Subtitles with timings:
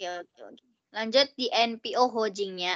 [0.00, 0.68] Oke, oke, oke.
[0.96, 2.72] Lanjut di NPO Hojingnya.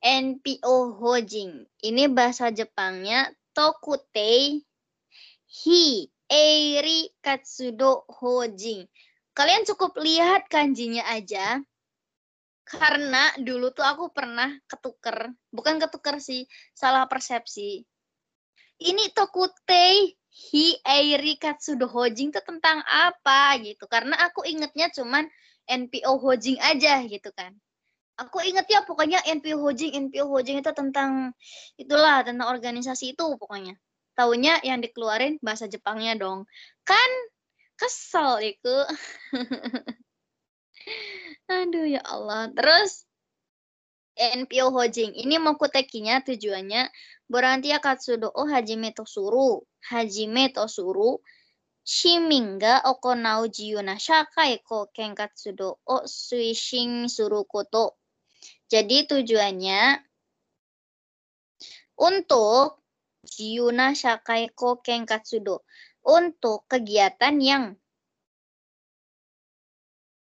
[0.00, 1.60] NPO Hojing.
[1.84, 4.56] Ini bahasa Jepangnya Tokutei
[5.44, 8.88] Hi Eiri Katsudo Hojing.
[9.36, 11.60] Kalian cukup lihat kanjinya aja.
[12.64, 15.28] Karena dulu tuh aku pernah ketuker.
[15.52, 17.84] Bukan ketuker sih, salah persepsi.
[18.80, 23.88] Ini Tokutei Hi Eiri Katsudo Hojing itu tentang apa gitu.
[23.88, 25.24] Karena aku ingetnya cuman
[25.68, 27.56] NPO Hojing aja gitu kan
[28.18, 31.32] aku inget ya pokoknya NPO Hojing, NPO Hojing itu tentang
[31.78, 33.78] itulah tentang organisasi itu pokoknya.
[34.18, 36.42] Taunya yang dikeluarin bahasa Jepangnya dong.
[36.82, 37.10] Kan
[37.78, 38.76] kesel itu.
[41.54, 42.50] Aduh ya Allah.
[42.50, 43.06] Terus
[44.18, 45.14] NPO Hojing.
[45.14, 46.90] Ini mokutekinya tujuannya
[47.30, 49.62] Borantia Katsudo o Hajime Tosuru.
[49.88, 51.22] Hajime Tosuru.
[51.88, 57.96] Shimin ga okonau jiyu na shakai koken katsudo o suishin suru koto
[58.68, 60.04] jadi tujuannya
[61.96, 62.84] untuk
[63.24, 65.64] Jiuna Shakai Koken Katsudo
[66.04, 67.64] untuk kegiatan yang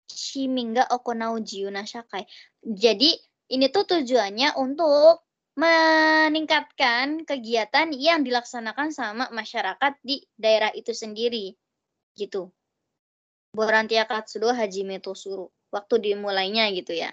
[0.08, 2.28] Shiminga Okonau Jiuna Shakai.
[2.60, 3.16] Jadi
[3.48, 5.24] ini tuh tujuannya untuk
[5.58, 11.56] meningkatkan kegiatan yang dilaksanakan sama masyarakat di daerah itu sendiri.
[12.14, 12.52] Gitu.
[13.50, 15.50] Borantia Katsudo Hajime Tosuru.
[15.68, 17.12] Waktu dimulainya gitu ya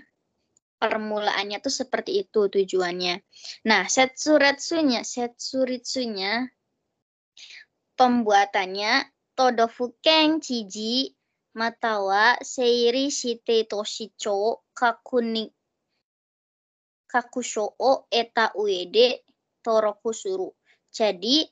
[0.75, 3.23] permulaannya tuh seperti itu tujuannya.
[3.65, 6.45] Nah, setsuretsunya, setsuritsunya
[7.95, 11.15] pembuatannya todofuken chiji
[11.55, 15.47] matawa seiri shite toshicho kakuni
[17.15, 19.23] kakusho o eta uede
[19.63, 20.51] torokusuru.
[20.91, 21.47] Jadi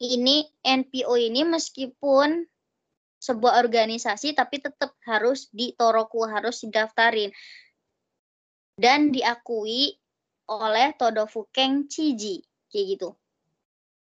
[0.00, 2.40] ini NPO ini meskipun
[3.20, 7.28] sebuah organisasi tapi tetap harus ditoroku harus didaftarin
[8.80, 10.00] dan diakui
[10.48, 12.40] oleh Todofukeng Chiji
[12.72, 13.10] kayak gitu.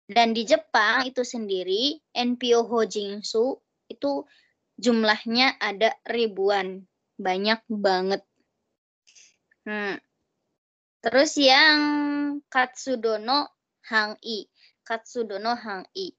[0.07, 3.59] Dan di Jepang itu sendiri NPO Hojinsu
[3.91, 4.23] itu
[4.79, 6.87] jumlahnya ada ribuan,
[7.19, 8.23] banyak banget.
[9.67, 9.99] Hmm.
[10.97, 11.77] Terus yang
[12.49, 13.53] Katsudono
[13.85, 14.49] Hang-i,
[14.81, 16.09] Katsudono Hang-i.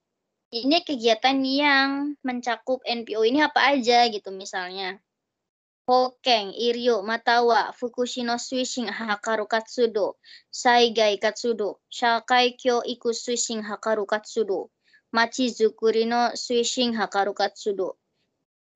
[0.48, 4.96] Ini kegiatan yang mencakup NPO ini apa aja gitu misalnya.
[5.88, 10.20] Hokeng, Iryo, Matawa, Fukushino Suishin Hakaru Katsudo,
[10.52, 14.68] Saigai Katsudo, Shakai Kyo Iku Suishin Hakaru Katsudo,
[15.12, 17.96] Machi Zukuri no Suishin Hakaru Katsudo,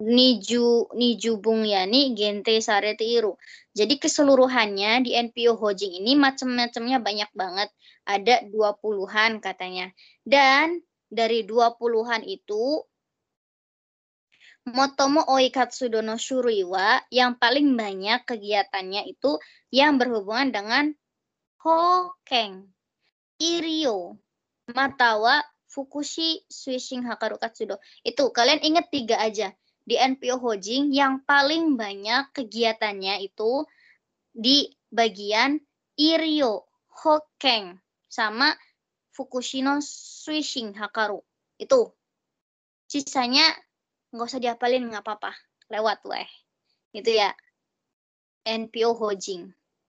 [0.01, 3.37] Niju Niju Yani Gente Sarete Iru.
[3.77, 7.69] Jadi keseluruhannya di NPO Hojing ini macam-macamnya banyak banget.
[8.09, 9.93] Ada 20-an katanya.
[10.25, 10.81] Dan
[11.13, 12.83] dari 20-an itu
[14.63, 19.43] Motomo Oikatsu Dono Shuriwa yang paling banyak kegiatannya itu
[19.75, 20.85] yang berhubungan dengan
[21.59, 22.71] Hokeng,
[23.43, 24.19] Irio,
[24.71, 27.83] Matawa, Fukushi, Swishing Hakaru Katsudo.
[28.07, 29.51] Itu kalian ingat tiga aja.
[29.82, 33.66] Di NPO Hojing yang paling banyak kegiatannya itu
[34.31, 35.59] di bagian
[35.98, 37.76] Irio, Hokeng,
[38.06, 38.54] sama
[39.12, 41.20] Fukushino Swishing Hakaru.
[41.59, 41.93] Itu.
[42.87, 43.44] Sisanya
[44.12, 45.32] nggak usah diapalin nggak apa-apa
[45.72, 46.28] lewat weh
[46.93, 47.32] gitu ya
[48.44, 49.49] NPO Hojing